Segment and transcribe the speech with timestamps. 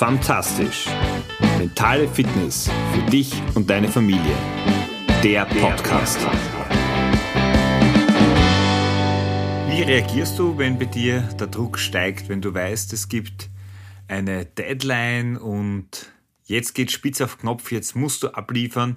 [0.00, 0.86] Fantastisch.
[1.58, 4.34] Mentale Fitness für dich und deine Familie.
[5.22, 6.18] Der Podcast.
[9.68, 13.50] Wie reagierst du, wenn bei dir der Druck steigt, wenn du weißt, es gibt
[14.08, 16.10] eine Deadline und
[16.46, 18.96] jetzt geht spitz auf Knopf, jetzt musst du abliefern,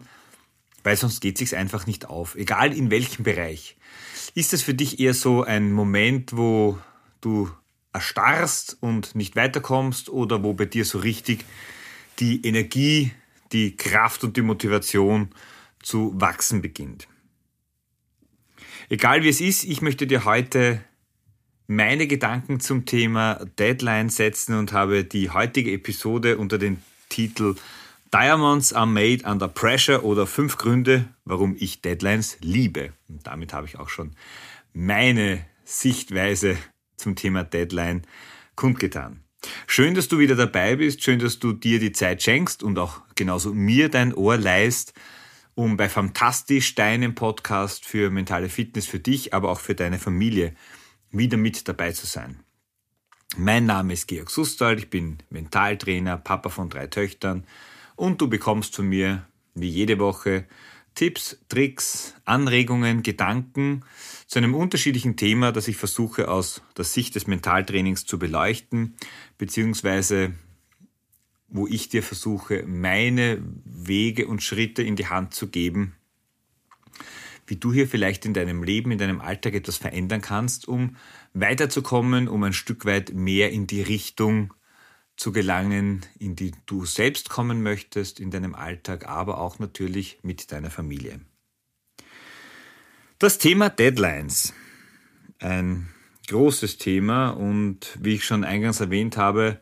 [0.86, 3.76] weil sonst geht es sich einfach nicht auf, egal in welchem Bereich.
[4.36, 6.78] Ist es für dich eher so ein Moment, wo
[7.20, 7.52] du
[7.94, 11.46] erstarrst und nicht weiterkommst oder wo bei dir so richtig
[12.20, 13.12] die Energie,
[13.52, 15.30] die Kraft und die Motivation
[15.82, 17.08] zu wachsen beginnt.
[18.90, 20.84] Egal wie es ist, ich möchte dir heute
[21.68, 26.78] meine Gedanken zum Thema Deadline setzen und habe die heutige Episode unter dem
[27.10, 27.56] Titel
[28.14, 32.94] Diamonds are made under pressure oder fünf Gründe, warum ich Deadlines liebe.
[33.10, 34.12] Und damit habe ich auch schon
[34.74, 36.58] meine Sichtweise
[37.04, 38.02] zum Thema Deadline
[38.56, 39.24] kundgetan.
[39.68, 43.02] Schön, dass du wieder dabei bist, schön, dass du dir die Zeit schenkst und auch
[43.16, 44.94] genauso mir dein Ohr leist,
[45.54, 50.56] um bei Fantastisch deinem Podcast für mentale Fitness für dich, aber auch für deine Familie
[51.12, 52.40] wieder mit dabei zu sein.
[53.36, 57.46] Mein Name ist Georg Sustal, ich bin Mentaltrainer, Papa von drei Töchtern
[57.96, 60.46] und du bekommst von mir wie jede Woche
[60.96, 63.84] Tipps, Tricks, Anregungen, Gedanken
[64.28, 68.96] zu einem unterschiedlichen Thema, das ich versuche aus der Sicht des Mentaltrainings zu beleuchten,
[69.38, 70.34] beziehungsweise
[71.54, 75.96] wo ich dir versuche, meine Wege und Schritte in die Hand zu geben,
[77.46, 80.96] wie du hier vielleicht in deinem Leben, in deinem Alltag etwas verändern kannst, um
[81.34, 84.54] weiterzukommen, um ein Stück weit mehr in die Richtung
[85.24, 90.52] zu gelangen, in die du selbst kommen möchtest, in deinem Alltag, aber auch natürlich mit
[90.52, 91.22] deiner Familie.
[93.20, 94.54] Das Thema Deadlines.
[95.40, 95.88] Ein
[96.28, 99.62] großes Thema und wie ich schon eingangs erwähnt habe,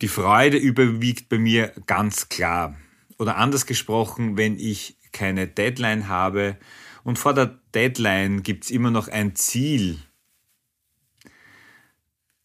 [0.00, 2.74] die Freude überwiegt bei mir ganz klar.
[3.18, 6.56] Oder anders gesprochen, wenn ich keine Deadline habe
[7.02, 9.98] und vor der Deadline gibt es immer noch ein Ziel,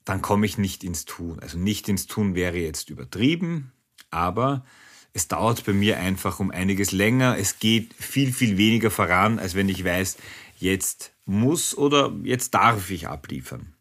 [0.09, 1.39] dann komme ich nicht ins Tun.
[1.39, 3.71] Also nicht ins Tun wäre jetzt übertrieben,
[4.09, 4.65] aber
[5.13, 7.37] es dauert bei mir einfach um einiges länger.
[7.37, 10.17] Es geht viel, viel weniger voran, als wenn ich weiß,
[10.57, 13.75] jetzt muss oder jetzt darf ich abliefern.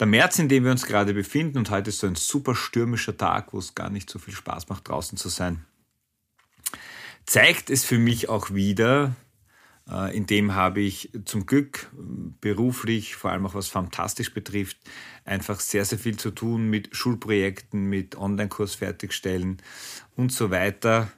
[0.00, 3.16] Der März, in dem wir uns gerade befinden, und heute ist so ein super stürmischer
[3.16, 5.64] Tag, wo es gar nicht so viel Spaß macht, draußen zu sein,
[7.26, 9.14] zeigt es für mich auch wieder,
[10.12, 11.90] in dem habe ich zum Glück
[12.40, 14.76] beruflich, vor allem auch was fantastisch betrifft,
[15.24, 19.60] einfach sehr, sehr viel zu tun mit Schulprojekten, mit Online-Kurs fertigstellen
[20.14, 21.10] und so weiter,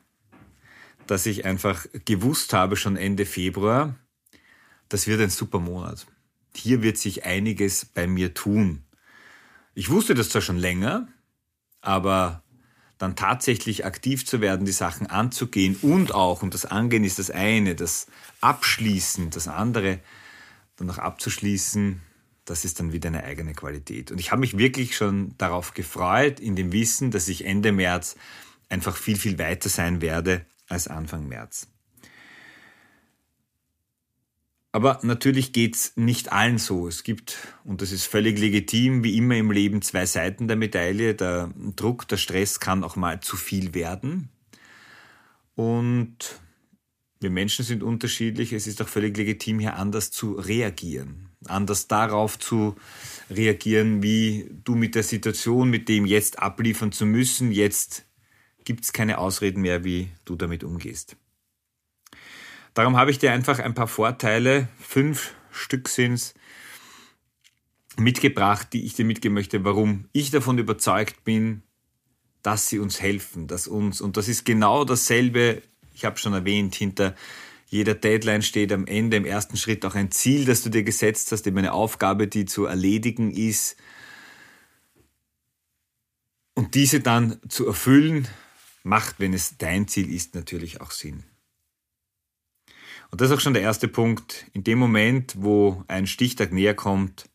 [1.07, 3.95] dass ich einfach gewusst habe schon Ende Februar,
[4.89, 6.07] das wird ein super Monat.
[6.55, 8.85] Hier wird sich einiges bei mir tun.
[9.75, 11.09] Ich wusste das zwar schon länger,
[11.81, 12.43] aber
[13.03, 17.33] dann tatsächlich aktiv zu werden, die Sachen anzugehen und auch, und das Angehen ist das
[17.33, 18.07] eine, das
[18.41, 19.99] Abschließen, das andere,
[20.77, 22.01] dann noch abzuschließen,
[22.45, 24.13] das ist dann wieder eine eigene Qualität.
[24.13, 28.15] Und ich habe mich wirklich schon darauf gefreut, in dem Wissen, dass ich Ende März
[28.69, 31.67] einfach viel, viel weiter sein werde als Anfang März.
[34.75, 36.89] Aber natürlich geht's nicht allen so.
[36.89, 41.15] Es gibt, und das ist völlig legitim, wie immer im Leben zwei Seiten der Medaille.
[41.15, 44.31] Der Druck, der Stress kann auch mal zu viel werden.
[45.55, 46.41] Und
[47.21, 48.55] wir Menschen sind unterschiedlich.
[48.55, 51.29] Es ist auch völlig legitim, hier anders zu reagieren.
[51.47, 52.75] Anders darauf zu
[53.31, 58.07] reagieren, wie du mit der Situation, mit dem jetzt abliefern zu müssen, jetzt
[58.65, 61.17] gibt's keine Ausreden mehr, wie du damit umgehst.
[62.75, 66.35] Darum habe ich dir einfach ein paar Vorteile, fünf Stück sind's,
[67.99, 71.63] mitgebracht, die ich dir mitgeben möchte, warum ich davon überzeugt bin,
[72.43, 75.63] dass sie uns helfen, dass uns, und das ist genau dasselbe,
[75.95, 77.15] ich habe schon erwähnt, hinter
[77.69, 81.33] jeder Deadline steht am Ende im ersten Schritt auch ein Ziel, das du dir gesetzt
[81.33, 83.77] hast, eben eine Aufgabe, die zu erledigen ist.
[86.55, 88.29] Und diese dann zu erfüllen,
[88.83, 91.25] macht, wenn es dein Ziel ist, natürlich auch Sinn.
[93.13, 94.47] Und das ist auch schon der erste Punkt.
[94.55, 97.29] In dem Moment, wo ein Stichtag näher kommt,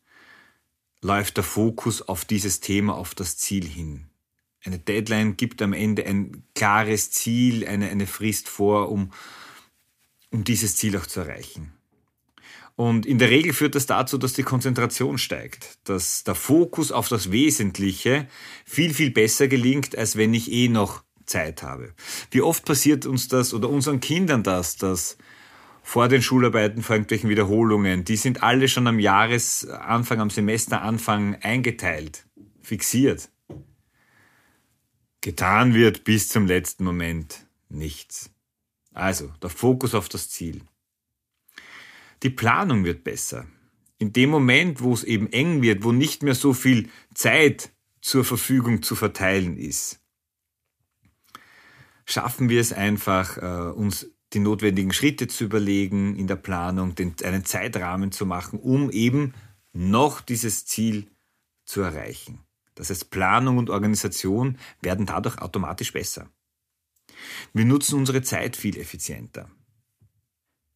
[1.00, 4.08] läuft der Fokus auf dieses Thema, auf das Ziel hin.
[4.64, 9.12] Eine Deadline gibt am Ende ein klares Ziel, eine, eine Frist vor, um,
[10.32, 11.72] um dieses Ziel auch zu erreichen.
[12.74, 17.08] Und in der Regel führt das dazu, dass die Konzentration steigt, dass der Fokus auf
[17.08, 18.26] das Wesentliche
[18.64, 21.94] viel, viel besser gelingt, als wenn ich eh noch Zeit habe.
[22.32, 25.18] Wie oft passiert uns das oder unseren Kindern das, dass
[25.88, 32.26] vor den Schularbeiten, vor irgendwelchen Wiederholungen, die sind alle schon am Jahresanfang, am Semesteranfang eingeteilt,
[32.60, 33.30] fixiert.
[35.22, 38.28] getan wird bis zum letzten Moment nichts.
[38.92, 40.60] Also der Fokus auf das Ziel.
[42.22, 43.46] Die Planung wird besser.
[43.96, 48.26] In dem Moment, wo es eben eng wird, wo nicht mehr so viel Zeit zur
[48.26, 50.00] Verfügung zu verteilen ist,
[52.04, 57.14] schaffen wir es einfach, äh, uns die notwendigen Schritte zu überlegen in der Planung, den,
[57.24, 59.34] einen Zeitrahmen zu machen, um eben
[59.72, 61.10] noch dieses Ziel
[61.64, 62.40] zu erreichen.
[62.74, 66.30] Das heißt, Planung und Organisation werden dadurch automatisch besser.
[67.52, 69.50] Wir nutzen unsere Zeit viel effizienter.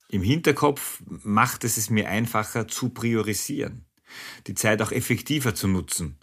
[0.09, 3.87] Im Hinterkopf macht es es mir einfacher zu priorisieren,
[4.47, 6.19] die Zeit auch effektiver zu nutzen,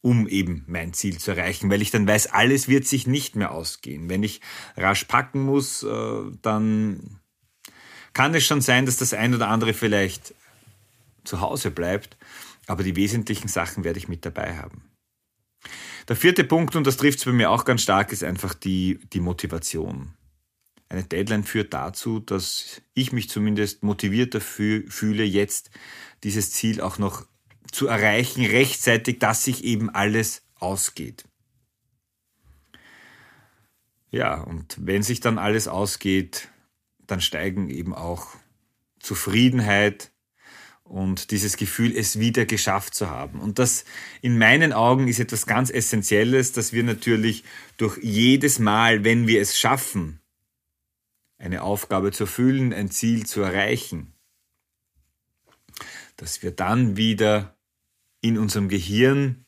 [0.00, 3.52] um eben mein Ziel zu erreichen, weil ich dann weiß, alles wird sich nicht mehr
[3.52, 4.08] ausgehen.
[4.08, 4.40] Wenn ich
[4.76, 7.20] rasch packen muss, äh, dann
[8.12, 10.34] kann es schon sein, dass das ein oder andere vielleicht
[11.24, 12.16] zu Hause bleibt,
[12.66, 14.82] aber die wesentlichen Sachen werde ich mit dabei haben.
[16.08, 18.98] Der vierte Punkt, und das trifft es bei mir auch ganz stark, ist einfach die,
[19.12, 20.14] die Motivation.
[20.88, 25.70] Eine Deadline führt dazu, dass ich mich zumindest motivierter fühle, jetzt
[26.24, 27.26] dieses Ziel auch noch
[27.72, 31.24] zu erreichen, rechtzeitig, dass sich eben alles ausgeht.
[34.10, 36.48] Ja, und wenn sich dann alles ausgeht,
[37.06, 38.28] dann steigen eben auch
[39.00, 40.12] Zufriedenheit,
[40.88, 43.40] und dieses Gefühl, es wieder geschafft zu haben.
[43.40, 43.84] Und das
[44.22, 47.44] in meinen Augen ist etwas ganz Essentielles, dass wir natürlich
[47.76, 50.20] durch jedes Mal, wenn wir es schaffen,
[51.36, 54.14] eine Aufgabe zu erfüllen, ein Ziel zu erreichen,
[56.16, 57.57] dass wir dann wieder
[58.20, 59.44] in unserem Gehirn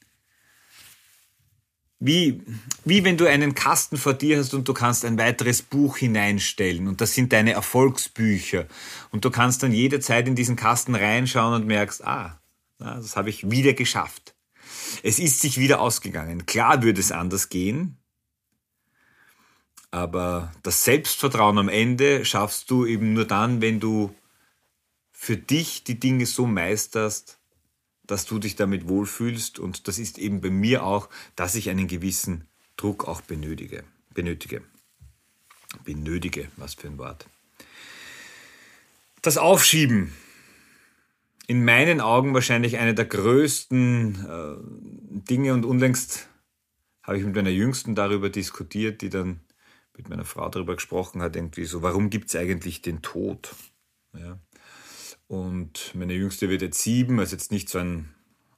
[2.03, 2.43] wie,
[2.87, 6.89] wie wenn du einen Kasten vor dir hast und du kannst ein weiteres Buch hineinstellen
[6.89, 8.67] und das sind deine Erfolgsbücher
[9.11, 12.41] und du kannst dann jederzeit in diesen Kasten reinschauen und merkst, ah,
[12.79, 14.35] das habe ich wieder geschafft.
[15.03, 16.47] Es ist sich wieder ausgegangen.
[16.47, 17.99] Klar würde es anders gehen,
[19.91, 24.15] aber das Selbstvertrauen am Ende schaffst du eben nur dann, wenn du
[25.13, 27.40] für dich die Dinge so meisterst,
[28.11, 29.59] dass du dich damit wohlfühlst.
[29.59, 33.85] Und das ist eben bei mir auch, dass ich einen gewissen Druck auch benötige.
[34.15, 34.63] Benötige.
[35.85, 37.27] Benötige, was für ein Wort.
[39.23, 40.13] Das Aufschieben.
[41.47, 46.29] In meinen Augen wahrscheinlich eine der größten äh, Dinge und unlängst
[47.03, 49.41] habe ich mit meiner Jüngsten darüber diskutiert, die dann
[49.97, 53.55] mit meiner Frau darüber gesprochen hat, irgendwie so, warum gibt es eigentlich den Tod?
[54.17, 54.39] Ja.
[55.31, 58.13] Und meine Jüngste wird jetzt sieben, also jetzt nicht so ein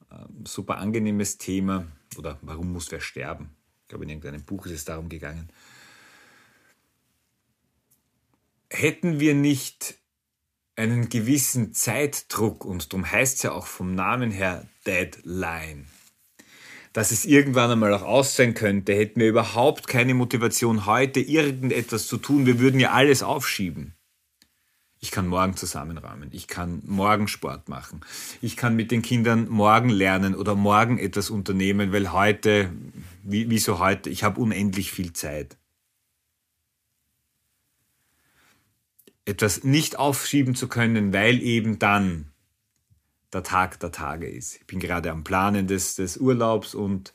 [0.09, 1.85] äh, super angenehmes Thema.
[2.17, 3.51] Oder warum muss wer sterben?
[3.83, 5.49] Ich glaube, in irgendeinem Buch ist es darum gegangen.
[8.71, 9.99] Hätten wir nicht
[10.75, 15.85] einen gewissen Zeitdruck, und darum heißt es ja auch vom Namen her Deadline,
[16.91, 22.07] dass es irgendwann einmal auch aus sein könnte, hätten wir überhaupt keine Motivation, heute irgendetwas
[22.07, 22.47] zu tun.
[22.47, 23.93] Wir würden ja alles aufschieben.
[25.03, 26.29] Ich kann morgen zusammenräumen.
[26.31, 27.99] Ich kann morgen Sport machen.
[28.41, 32.71] Ich kann mit den Kindern morgen lernen oder morgen etwas unternehmen, weil heute,
[33.21, 35.57] wie, wieso heute, ich habe unendlich viel Zeit.
[39.25, 42.31] Etwas nicht aufschieben zu können, weil eben dann
[43.33, 44.55] der Tag der Tage ist.
[44.55, 47.13] Ich bin gerade am Planen des, des Urlaubs und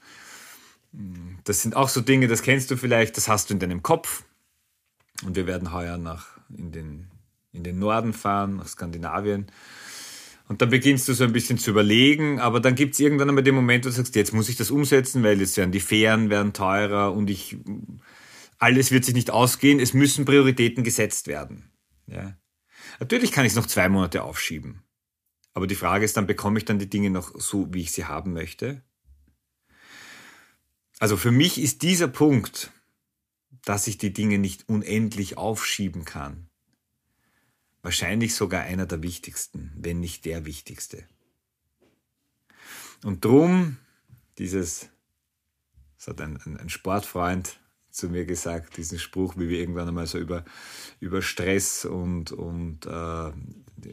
[0.92, 3.82] hm, das sind auch so Dinge, das kennst du vielleicht, das hast du in deinem
[3.82, 4.24] Kopf.
[5.24, 7.10] Und wir werden heuer nach in den
[7.58, 9.46] in den Norden fahren, nach Skandinavien.
[10.48, 13.44] Und dann beginnst du so ein bisschen zu überlegen, aber dann gibt es irgendwann einmal
[13.44, 16.30] den Moment, wo du sagst, jetzt muss ich das umsetzen, weil jetzt werden die Fähren
[16.30, 17.58] werden teurer und ich
[18.58, 21.70] alles wird sich nicht ausgehen, es müssen Prioritäten gesetzt werden.
[22.06, 22.36] Ja.
[22.98, 24.82] Natürlich kann ich es noch zwei Monate aufschieben.
[25.54, 28.06] Aber die Frage ist dann, bekomme ich dann die Dinge noch so, wie ich sie
[28.06, 28.82] haben möchte?
[30.98, 32.72] Also für mich ist dieser Punkt,
[33.64, 36.47] dass ich die Dinge nicht unendlich aufschieben kann,
[37.82, 41.04] Wahrscheinlich sogar einer der wichtigsten, wenn nicht der wichtigste.
[43.04, 43.76] Und drum,
[44.38, 44.88] dieses,
[45.96, 50.18] das hat ein, ein, Sportfreund zu mir gesagt, diesen Spruch, wie wir irgendwann einmal so
[50.18, 50.44] über,
[50.98, 53.32] über Stress und, und äh,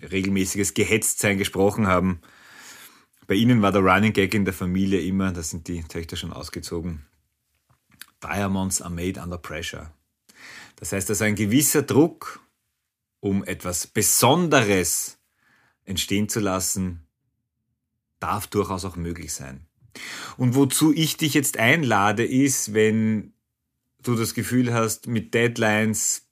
[0.06, 2.22] regelmäßiges Gehetztsein gesprochen haben.
[3.28, 6.34] Bei ihnen war der Running Gag in der Familie immer, da sind die Töchter schon
[6.34, 7.06] ausgezogen,
[8.24, 9.92] Diamonds are made under pressure.
[10.78, 12.40] Das heißt also ein gewisser Druck
[13.26, 15.18] um etwas Besonderes
[15.84, 17.08] entstehen zu lassen,
[18.20, 19.66] darf durchaus auch möglich sein.
[20.38, 23.34] Und wozu ich dich jetzt einlade, ist, wenn
[24.04, 26.28] du das Gefühl hast, mit Deadlines,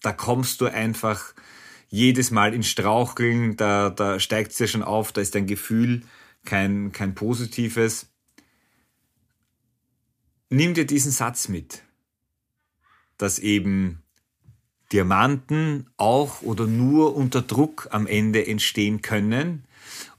[0.00, 1.34] da kommst du einfach
[1.88, 6.04] jedes Mal in Straucheln, da, da steigt es ja schon auf, da ist dein Gefühl
[6.46, 8.06] kein, kein positives.
[10.48, 11.82] nimm dir diesen Satz mit,
[13.18, 14.02] dass eben
[14.92, 19.64] Diamanten auch oder nur unter Druck am Ende entstehen können.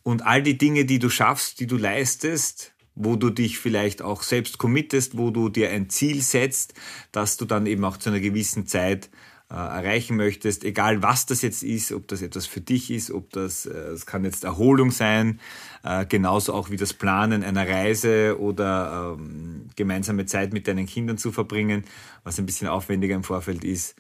[0.03, 4.23] Und all die Dinge, die du schaffst, die du leistest, wo du dich vielleicht auch
[4.23, 6.73] selbst committest, wo du dir ein Ziel setzt,
[7.11, 9.09] dass du dann eben auch zu einer gewissen Zeit
[9.51, 13.31] äh, erreichen möchtest, egal was das jetzt ist, ob das etwas für dich ist, ob
[13.31, 15.39] das, äh, es kann jetzt Erholung sein,
[15.83, 21.17] äh, genauso auch wie das Planen einer Reise oder ähm, gemeinsame Zeit mit deinen Kindern
[21.17, 21.85] zu verbringen,
[22.23, 23.95] was ein bisschen aufwendiger im Vorfeld ist,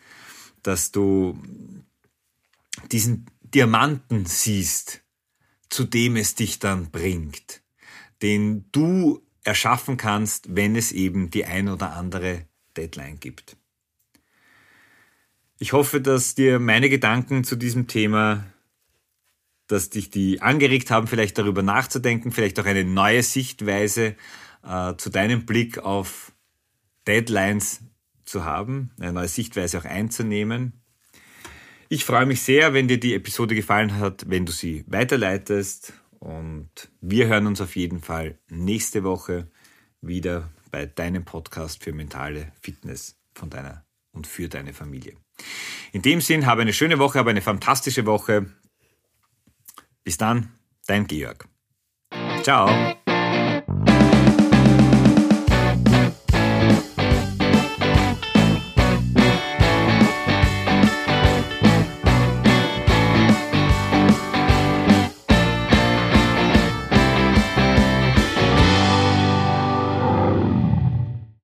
[0.63, 1.39] dass du
[2.91, 5.01] diesen Diamanten siehst,
[5.69, 7.61] zu dem es dich dann bringt
[8.21, 13.55] den du erschaffen kannst, wenn es eben die ein oder andere Deadline gibt.
[15.57, 18.45] Ich hoffe, dass dir meine Gedanken zu diesem Thema,
[19.67, 24.15] dass dich die angeregt haben, vielleicht darüber nachzudenken, vielleicht auch eine neue Sichtweise
[24.63, 26.31] äh, zu deinem Blick auf
[27.07, 27.81] Deadlines
[28.29, 30.73] zu haben, eine neue Sichtweise auch einzunehmen.
[31.89, 36.69] Ich freue mich sehr, wenn dir die Episode gefallen hat, wenn du sie weiterleitest und
[37.01, 39.49] wir hören uns auf jeden Fall nächste Woche
[40.01, 45.15] wieder bei deinem Podcast für mentale Fitness von deiner und für deine Familie.
[45.91, 48.45] In dem Sinn, habe eine schöne Woche, habe eine fantastische Woche.
[50.03, 50.51] Bis dann,
[50.85, 51.47] dein Georg.
[52.43, 52.98] Ciao.